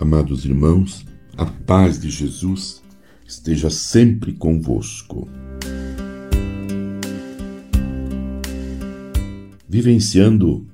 [0.00, 1.04] Amados irmãos,
[1.36, 2.84] a paz de Jesus
[3.26, 5.28] esteja sempre convosco.
[9.68, 10.64] Vivenciando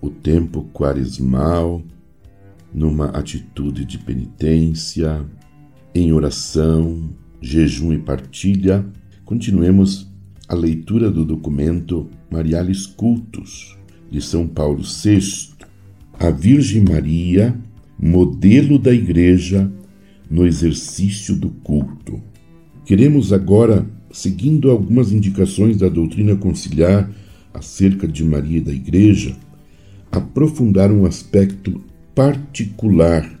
[0.00, 1.84] o tempo quaresmal,
[2.72, 5.24] numa atitude de penitência,
[5.94, 7.10] em oração,
[7.40, 8.84] jejum e partilha,
[9.24, 10.10] continuemos
[10.48, 13.78] a leitura do documento Mariales Cultus,
[14.10, 15.54] de São Paulo VI,
[16.18, 17.56] a Virgem Maria,
[18.04, 19.72] modelo da Igreja
[20.30, 22.20] no exercício do culto.
[22.84, 27.10] Queremos agora, seguindo algumas indicações da doutrina conciliar
[27.54, 29.34] acerca de Maria e da Igreja,
[30.12, 31.80] aprofundar um aspecto
[32.14, 33.40] particular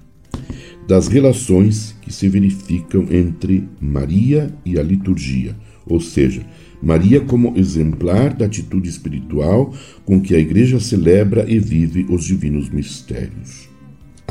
[0.88, 5.54] das relações que se verificam entre Maria e a liturgia,
[5.86, 6.42] ou seja,
[6.82, 9.74] Maria como exemplar da atitude espiritual
[10.06, 13.73] com que a Igreja celebra e vive os divinos mistérios.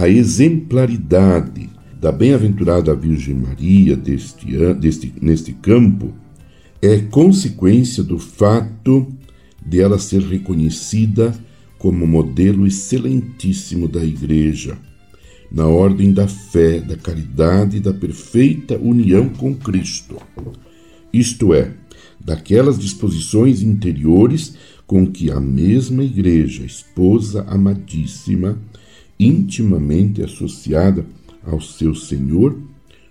[0.03, 6.13] A exemplaridade da bem-aventurada Virgem Maria deste, deste, neste campo
[6.81, 9.07] é consequência do fato
[9.65, 11.33] de ela ser reconhecida
[11.77, 14.77] como modelo excelentíssimo da Igreja,
[15.49, 20.17] na ordem da fé, da caridade e da perfeita união com Cristo.
[21.13, 21.71] Isto é,
[22.19, 24.53] daquelas disposições interiores
[24.85, 28.59] com que a mesma Igreja, esposa amadíssima,
[29.19, 31.05] intimamente associada
[31.45, 32.57] ao seu Senhor,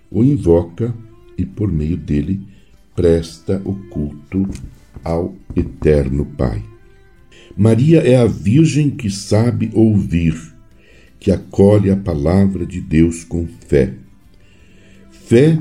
[0.09, 0.93] o invoca
[1.37, 2.41] e por meio dele
[2.95, 4.47] presta o culto
[5.03, 6.63] ao Eterno Pai.
[7.55, 10.35] Maria é a Virgem que sabe ouvir,
[11.19, 13.93] que acolhe a palavra de Deus com fé.
[15.11, 15.59] Fé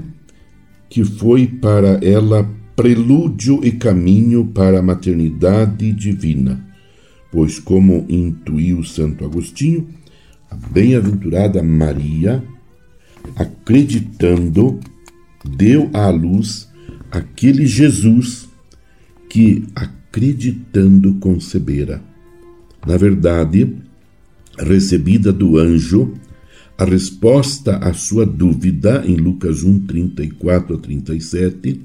[0.88, 6.66] que foi para ela prelúdio e caminho para a maternidade divina,
[7.30, 9.88] pois, como intuiu Santo Agostinho,
[10.52, 12.44] a bem-aventurada Maria,
[13.34, 14.78] acreditando,
[15.42, 16.68] deu à luz
[17.10, 18.50] aquele Jesus
[19.30, 22.02] que, acreditando, concebera.
[22.86, 23.74] Na verdade,
[24.58, 26.12] recebida do anjo,
[26.76, 31.80] a resposta à sua dúvida, em Lucas 1, 34 a 37,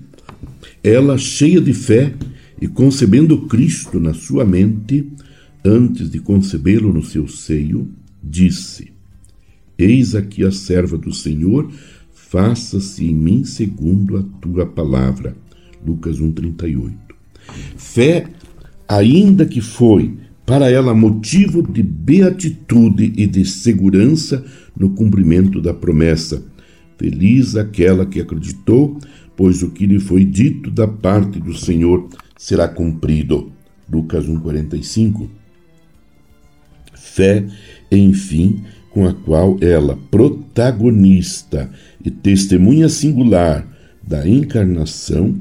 [0.84, 2.13] ela, cheia de fé
[2.62, 5.09] e concebendo Cristo na sua mente,
[5.63, 7.90] antes de concebê-lo no seu seio,
[8.30, 8.92] disse:
[9.78, 11.72] Eis aqui a serva do Senhor,
[12.12, 15.36] faça-se em mim segundo a tua palavra.
[15.86, 16.94] Lucas 1:38.
[17.78, 18.28] Fé,
[18.88, 24.46] ainda que foi para ela motivo de beatitude e de segurança
[24.76, 26.44] no cumprimento da promessa.
[26.98, 28.98] Feliz aquela que acreditou,
[29.36, 33.52] pois o que lhe foi dito da parte do Senhor será cumprido.
[33.92, 35.30] Lucas 1:45.
[37.13, 37.45] Fé,
[37.91, 41.69] enfim, com a qual ela, protagonista
[42.03, 43.68] e testemunha singular
[44.01, 45.40] da encarnação,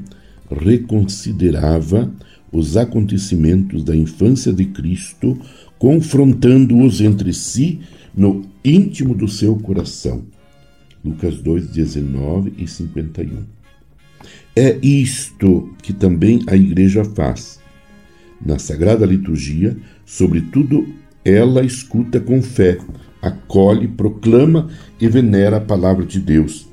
[0.50, 2.12] reconsiderava
[2.52, 5.38] os acontecimentos da infância de Cristo,
[5.78, 7.80] confrontando-os entre si
[8.16, 10.24] no íntimo do seu coração.
[11.04, 13.44] Lucas 2, 19 e 51.
[14.56, 17.60] É isto que também a Igreja faz.
[18.44, 20.86] Na Sagrada Liturgia, sobretudo,
[21.26, 22.78] ela escuta com fé,
[23.20, 24.70] acolhe, proclama
[25.00, 26.68] e venera a palavra de Deus.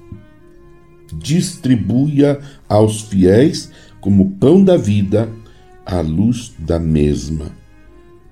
[1.12, 5.28] Distribui-a aos fiéis como pão da vida
[5.84, 7.52] à luz da mesma.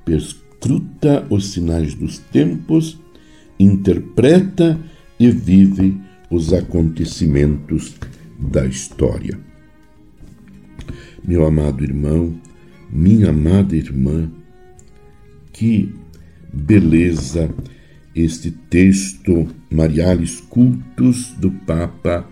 [0.05, 2.99] Perscruta os sinais dos tempos,
[3.59, 4.79] interpreta
[5.19, 5.99] e vive
[6.29, 7.95] os acontecimentos
[8.37, 9.39] da história.
[11.23, 12.39] Meu amado irmão,
[12.91, 14.29] minha amada irmã,
[15.51, 15.93] que
[16.51, 17.49] beleza.
[18.13, 22.27] Este texto Mariales Cultos do Papa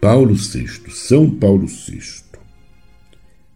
[0.00, 2.28] Paulo VI, São Paulo VI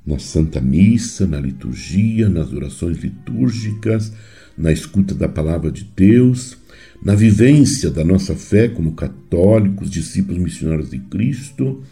[0.05, 4.13] na Santa Missa, na liturgia, nas orações litúrgicas,
[4.59, 6.59] na escuta da palavra de Deus,
[7.03, 11.83] na vivência da nossa fé como católicos, discípulos missionários de Cristo,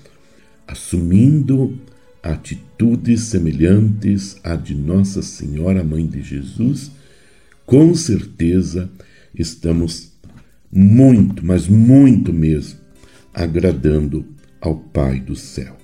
[0.67, 1.79] assumindo
[2.23, 6.91] atitudes semelhantes à de Nossa Senhora, Mãe de Jesus,
[7.71, 8.91] com certeza
[9.33, 10.11] estamos
[10.73, 12.81] muito, mas muito mesmo,
[13.33, 14.27] agradando
[14.61, 15.77] ao Pai do céu.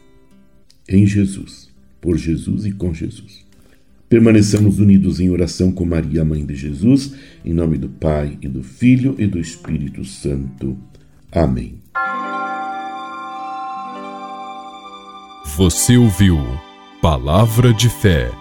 [0.89, 3.47] Em Jesus por Jesus e com Jesus.
[4.09, 8.65] Permaneçamos unidos em oração com Maria, Mãe de Jesus, em nome do Pai e do
[8.65, 10.77] Filho e do Espírito Santo.
[11.31, 11.79] Amém.
[15.57, 16.37] Você ouviu
[17.01, 18.33] Palavra de Fé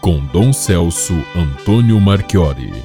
[0.00, 2.84] com Dom Celso Antônio Marchiori.